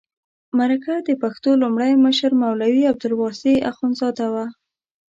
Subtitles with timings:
[0.47, 4.35] د مرکه د پښتو لومړی مشر مولوي عبدالواسع اخندزاده و.